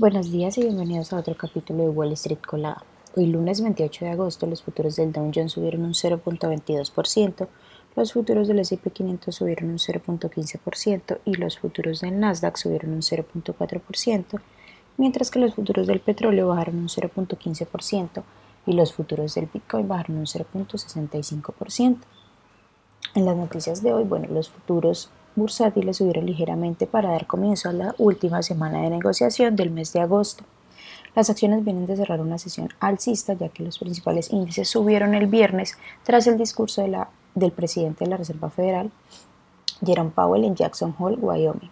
Buenos 0.00 0.32
días 0.32 0.56
y 0.56 0.62
bienvenidos 0.62 1.12
a 1.12 1.18
otro 1.18 1.36
capítulo 1.36 1.82
de 1.82 1.90
Wall 1.90 2.12
Street 2.12 2.38
Colada. 2.40 2.82
Hoy 3.16 3.26
lunes 3.26 3.60
28 3.60 4.06
de 4.06 4.10
agosto 4.12 4.46
los 4.46 4.62
futuros 4.62 4.96
del 4.96 5.12
Dow 5.12 5.30
Jones 5.34 5.52
subieron 5.52 5.82
un 5.82 5.92
0.22%, 5.92 7.46
los 7.96 8.14
futuros 8.14 8.48
del 8.48 8.60
S&P 8.60 8.90
500 8.90 9.34
subieron 9.34 9.68
un 9.68 9.76
0.15% 9.76 11.18
y 11.26 11.34
los 11.34 11.58
futuros 11.58 12.00
del 12.00 12.18
Nasdaq 12.18 12.56
subieron 12.56 12.92
un 12.92 13.02
0.4%, 13.02 14.40
mientras 14.96 15.30
que 15.30 15.38
los 15.38 15.54
futuros 15.54 15.86
del 15.86 16.00
petróleo 16.00 16.48
bajaron 16.48 16.78
un 16.78 16.88
0.15% 16.88 18.22
y 18.64 18.72
los 18.72 18.94
futuros 18.94 19.34
del 19.34 19.50
Bitcoin 19.52 19.86
bajaron 19.86 20.16
un 20.16 20.24
0.65%. 20.24 21.98
En 23.16 23.26
las 23.26 23.36
noticias 23.36 23.82
de 23.82 23.92
hoy, 23.92 24.04
bueno, 24.04 24.28
los 24.30 24.48
futuros 24.48 25.10
bursátiles 25.36 25.96
subieron 25.96 26.26
ligeramente 26.26 26.86
para 26.86 27.10
dar 27.10 27.26
comienzo 27.26 27.68
a 27.68 27.72
la 27.72 27.94
última 27.98 28.42
semana 28.42 28.82
de 28.82 28.90
negociación 28.90 29.56
del 29.56 29.70
mes 29.70 29.92
de 29.92 30.00
agosto. 30.00 30.44
Las 31.14 31.28
acciones 31.28 31.64
vienen 31.64 31.86
de 31.86 31.96
cerrar 31.96 32.20
una 32.20 32.38
sesión 32.38 32.68
alcista 32.78 33.34
ya 33.34 33.48
que 33.48 33.64
los 33.64 33.78
principales 33.78 34.30
índices 34.30 34.68
subieron 34.68 35.14
el 35.14 35.26
viernes 35.26 35.76
tras 36.04 36.26
el 36.26 36.38
discurso 36.38 36.84
del 37.34 37.52
presidente 37.52 38.04
de 38.04 38.10
la 38.10 38.16
Reserva 38.16 38.50
Federal, 38.50 38.90
Jerome 39.84 40.10
Powell, 40.10 40.44
en 40.44 40.54
Jackson 40.54 40.94
Hole, 40.98 41.16
Wyoming. 41.16 41.70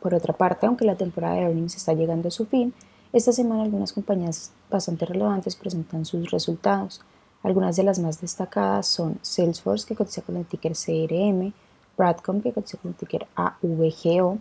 Por 0.00 0.14
otra 0.14 0.34
parte, 0.34 0.66
aunque 0.66 0.84
la 0.84 0.96
temporada 0.96 1.36
de 1.36 1.42
earnings 1.42 1.76
está 1.76 1.94
llegando 1.94 2.28
a 2.28 2.30
su 2.30 2.46
fin, 2.46 2.74
esta 3.12 3.32
semana 3.32 3.62
algunas 3.62 3.92
compañías 3.92 4.52
bastante 4.70 5.06
relevantes 5.06 5.56
presentan 5.56 6.04
sus 6.04 6.30
resultados. 6.30 7.00
Algunas 7.42 7.76
de 7.76 7.84
las 7.84 7.98
más 7.98 8.20
destacadas 8.20 8.86
son 8.86 9.18
Salesforce, 9.22 9.86
que 9.86 9.94
cotiza 9.94 10.22
con 10.22 10.36
el 10.36 10.44
ticker 10.44 10.72
CRM, 10.72 11.54
Bradcom 11.96 12.40
que 12.40 12.52
cotiza 12.52 12.78
con 12.78 12.90
el 12.90 12.96
ticker 12.96 13.26
AVGO, 13.34 14.38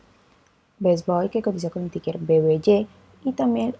Best 0.80 1.08
Buy 1.08 1.30
que 1.30 1.41
cotiza 1.41 1.70
con 1.70 1.84
el 1.84 1.91
ticker 1.91 2.18
BBY 2.18 2.88
y 3.23 3.31
también 3.34 3.76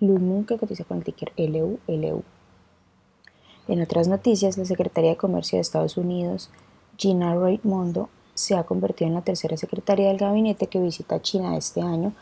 Lumen 0.00 0.44
que 0.44 0.58
cotiza 0.58 0.84
con 0.84 0.98
el 0.98 1.04
ticker 1.04 1.32
LULU. 1.36 2.22
En 3.68 3.82
otras 3.82 4.08
noticias, 4.08 4.58
la 4.58 4.64
Secretaría 4.64 5.10
de 5.10 5.16
Comercio 5.16 5.56
de 5.56 5.62
Estados 5.62 5.96
Unidos, 5.96 6.50
Gina 6.96 7.34
Raimondo, 7.34 8.08
se 8.34 8.54
ha 8.54 8.64
convertido 8.64 9.08
en 9.08 9.14
la 9.14 9.22
tercera 9.22 9.56
secretaria 9.56 10.08
del 10.08 10.18
gabinete 10.18 10.66
que 10.66 10.80
visita 10.80 11.22
China 11.22 11.56
este 11.56 11.80
año 11.80 12.12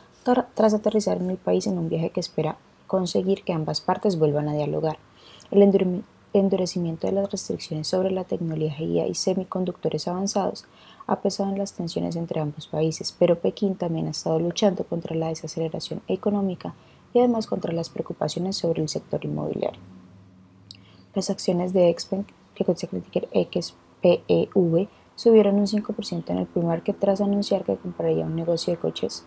tras 0.54 0.72
aterrizar 0.72 1.18
en 1.18 1.30
el 1.30 1.36
país 1.36 1.66
en 1.66 1.76
un 1.76 1.88
viaje 1.88 2.10
que 2.10 2.20
espera 2.20 2.56
conseguir 2.86 3.42
que 3.42 3.52
ambas 3.52 3.80
partes 3.80 4.18
vuelvan 4.18 4.48
a 4.48 4.54
dialogar. 4.54 4.96
El 5.50 6.02
endurecimiento 6.32 7.06
de 7.06 7.12
las 7.12 7.30
restricciones 7.30 7.88
sobre 7.88 8.10
la 8.10 8.24
tecnología 8.24 9.06
y 9.06 9.14
semiconductores 9.14 10.08
avanzados 10.08 10.64
ha 11.06 11.20
pesado 11.20 11.50
en 11.50 11.58
las 11.58 11.74
tensiones 11.74 12.16
entre 12.16 12.40
ambos 12.40 12.66
países, 12.66 13.14
pero 13.18 13.38
Pekín 13.38 13.76
también 13.76 14.06
ha 14.06 14.10
estado 14.10 14.38
luchando 14.38 14.84
contra 14.84 15.14
la 15.14 15.28
desaceleración 15.28 16.02
económica 16.08 16.74
y 17.12 17.18
además 17.18 17.46
contra 17.46 17.72
las 17.72 17.90
preocupaciones 17.90 18.56
sobre 18.56 18.82
el 18.82 18.88
sector 18.88 19.24
inmobiliario. 19.24 19.80
Las 21.14 21.30
acciones 21.30 21.72
de 21.72 21.94
Xpeng, 21.96 22.26
que 22.54 22.64
con 22.64 22.76
el 22.80 23.02
ticker 23.02 23.28
XPEV, 23.32 24.88
subieron 25.14 25.56
un 25.56 25.66
5% 25.66 26.30
en 26.30 26.38
el 26.38 26.46
primer 26.46 26.82
que 26.82 26.92
tras 26.92 27.20
anunciar 27.20 27.64
que 27.64 27.76
compraría 27.76 28.24
un 28.24 28.34
negocio 28.34 28.72
de 28.72 28.80
coches 28.80 29.24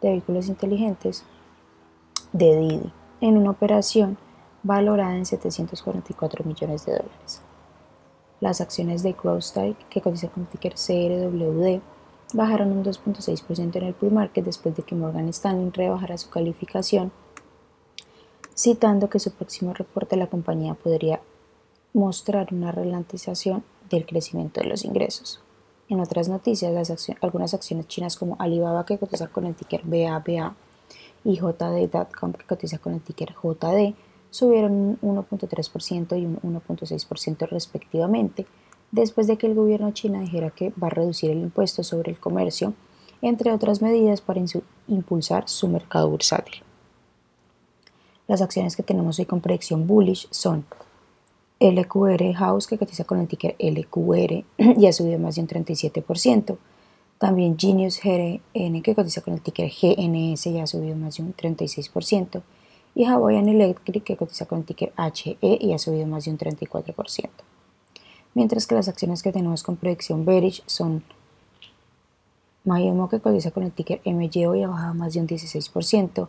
de 0.00 0.10
vehículos 0.10 0.48
inteligentes 0.48 1.24
de 2.32 2.56
Didi 2.56 2.92
en 3.20 3.36
una 3.36 3.50
operación 3.50 4.18
valorada 4.62 5.16
en 5.16 5.26
744 5.26 6.44
millones 6.44 6.86
de 6.86 6.92
dólares. 6.92 7.42
Las 8.44 8.60
acciones 8.60 9.02
de 9.02 9.14
CrowdStrike, 9.14 9.88
que 9.88 10.02
cotiza 10.02 10.28
con 10.28 10.44
ticker 10.44 10.74
CRWD, 10.74 11.80
bajaron 12.34 12.72
un 12.72 12.84
2.6% 12.84 13.76
en 13.76 13.84
el 13.84 13.94
pre-market 13.94 14.44
después 14.44 14.76
de 14.76 14.82
que 14.82 14.94
Morgan 14.94 15.30
Stanley 15.30 15.70
rebajara 15.70 16.18
su 16.18 16.28
calificación, 16.28 17.10
citando 18.54 19.08
que 19.08 19.18
su 19.18 19.30
próximo 19.30 19.72
reporte 19.72 20.18
la 20.18 20.26
compañía 20.26 20.74
podría 20.74 21.22
mostrar 21.94 22.52
una 22.52 22.70
ralentización 22.70 23.64
del 23.88 24.04
crecimiento 24.04 24.60
de 24.60 24.66
los 24.66 24.84
ingresos. 24.84 25.40
En 25.88 26.00
otras 26.00 26.28
noticias, 26.28 27.16
algunas 27.22 27.54
acciones 27.54 27.88
chinas 27.88 28.14
como 28.14 28.36
Alibaba, 28.38 28.84
que 28.84 28.98
cotiza 28.98 29.28
con 29.28 29.46
el 29.46 29.54
ticker 29.54 29.80
BABA, 29.84 30.54
y 31.24 31.36
JD.com, 31.36 32.34
que 32.34 32.44
cotiza 32.46 32.76
con 32.76 32.92
el 32.92 33.00
ticker 33.00 33.34
JD, 33.42 33.94
subieron 34.34 34.98
un 35.00 35.16
1.3% 35.16 36.20
y 36.20 36.26
un 36.26 36.40
1.6% 36.40 37.48
respectivamente, 37.48 38.46
después 38.90 39.28
de 39.28 39.38
que 39.38 39.46
el 39.46 39.54
gobierno 39.54 39.92
chino 39.92 40.18
dijera 40.18 40.50
que 40.50 40.70
va 40.70 40.88
a 40.88 40.90
reducir 40.90 41.30
el 41.30 41.38
impuesto 41.38 41.84
sobre 41.84 42.10
el 42.10 42.18
comercio, 42.18 42.74
entre 43.22 43.52
otras 43.52 43.80
medidas 43.80 44.20
para 44.20 44.42
impulsar 44.88 45.48
su 45.48 45.68
mercado 45.68 46.10
bursátil. 46.10 46.64
Las 48.26 48.42
acciones 48.42 48.74
que 48.74 48.82
tenemos 48.82 49.20
hoy 49.20 49.24
con 49.24 49.40
predicción 49.40 49.86
bullish 49.86 50.26
son 50.32 50.64
LQR 51.60 52.34
House, 52.34 52.66
que 52.66 52.76
cotiza 52.76 53.04
con 53.04 53.20
el 53.20 53.28
ticker 53.28 53.54
LQR 53.60 54.44
y 54.80 54.86
ha 54.88 54.92
subido 54.92 55.20
más 55.20 55.36
de 55.36 55.42
un 55.42 55.46
37%. 55.46 56.56
También 57.18 57.56
Genius 57.56 58.00
GN, 58.02 58.82
que 58.82 58.94
cotiza 58.96 59.20
con 59.20 59.34
el 59.34 59.40
ticker 59.42 59.70
GNS 59.70 60.46
y 60.46 60.58
ha 60.58 60.66
subido 60.66 60.96
más 60.96 61.18
de 61.18 61.22
un 61.22 61.36
36% 61.36 62.42
y 62.94 63.04
Hawaiian 63.04 63.48
Electric 63.48 64.04
que 64.04 64.16
cotiza 64.16 64.46
con 64.46 64.60
el 64.60 64.64
ticker 64.64 64.92
HE 64.96 65.36
y 65.40 65.72
ha 65.72 65.78
subido 65.78 66.06
más 66.06 66.24
de 66.24 66.30
un 66.30 66.38
34%. 66.38 67.28
Mientras 68.34 68.66
que 68.66 68.74
las 68.74 68.88
acciones 68.88 69.22
que 69.22 69.32
tenemos 69.32 69.62
con 69.62 69.76
predicción 69.76 70.24
bearish 70.24 70.62
son 70.66 71.02
Mayemo 72.64 73.08
que 73.08 73.20
cotiza 73.20 73.50
con 73.50 73.62
el 73.62 73.72
ticker 73.72 74.00
MYO 74.04 74.54
y 74.54 74.62
ha 74.62 74.68
bajado 74.68 74.94
más 74.94 75.14
de 75.14 75.20
un 75.20 75.26
16%, 75.26 76.28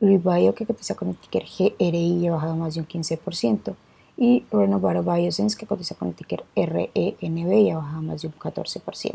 Bio 0.00 0.54
que 0.54 0.66
cotiza 0.66 0.94
con 0.94 1.08
el 1.08 1.16
ticker 1.16 1.44
GRI 1.44 1.98
y 1.98 2.26
ha 2.26 2.32
bajado 2.32 2.56
más 2.56 2.74
de 2.74 2.80
un 2.80 2.88
15%, 2.88 3.74
y 4.16 4.44
Renovaro 4.50 5.02
Biosense 5.02 5.56
que 5.56 5.66
cotiza 5.66 5.94
con 5.94 6.08
el 6.08 6.14
ticker 6.14 6.44
RENB 6.56 7.52
y 7.52 7.70
ha 7.70 7.76
bajado 7.76 8.02
más 8.02 8.22
de 8.22 8.28
un 8.28 8.34
14%. 8.34 9.14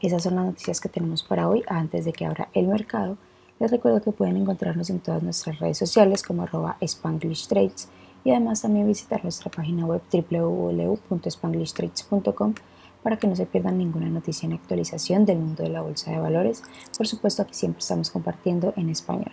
Esas 0.00 0.22
son 0.22 0.36
las 0.36 0.44
noticias 0.44 0.80
que 0.80 0.88
tenemos 0.88 1.22
para 1.22 1.48
hoy 1.48 1.62
antes 1.68 2.04
de 2.04 2.12
que 2.12 2.26
abra 2.26 2.48
el 2.52 2.66
mercado 2.68 3.16
les 3.58 3.70
recuerdo 3.70 4.02
que 4.02 4.12
pueden 4.12 4.36
encontrarnos 4.36 4.90
en 4.90 5.00
todas 5.00 5.22
nuestras 5.22 5.58
redes 5.58 5.78
sociales 5.78 6.22
como 6.22 6.42
arroba 6.42 6.76
Spanglish 6.80 7.48
Trades 7.48 7.88
y 8.24 8.30
además 8.30 8.60
también 8.62 8.86
visitar 8.86 9.22
nuestra 9.22 9.50
página 9.50 9.84
web 9.86 10.02
www.spanglishtrades.com 10.12 12.54
para 13.02 13.18
que 13.18 13.26
no 13.28 13.36
se 13.36 13.44
pierdan 13.46 13.78
ninguna 13.78 14.08
noticia 14.08 14.48
ni 14.48 14.56
actualización 14.56 15.24
del 15.24 15.38
mundo 15.38 15.62
de 15.62 15.68
la 15.68 15.80
bolsa 15.80 16.10
de 16.10 16.18
valores. 16.18 16.64
Por 16.96 17.06
supuesto, 17.06 17.42
aquí 17.42 17.54
siempre 17.54 17.78
estamos 17.78 18.10
compartiendo 18.10 18.74
en 18.76 18.90
español. 18.90 19.30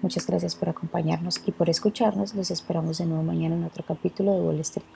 Muchas 0.00 0.26
gracias 0.26 0.54
por 0.54 0.70
acompañarnos 0.70 1.42
y 1.44 1.52
por 1.52 1.68
escucharnos. 1.68 2.34
Los 2.34 2.50
esperamos 2.50 2.96
de 2.96 3.04
nuevo 3.04 3.22
mañana 3.22 3.56
en 3.56 3.64
otro 3.64 3.84
capítulo 3.86 4.32
de 4.32 4.40
Wall 4.40 4.60
Street. 4.60 4.86